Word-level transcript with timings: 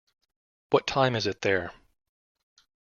What 0.71 0.87
Time 0.87 1.15
Is 1.15 1.27
It 1.27 1.41
There? 1.41 1.73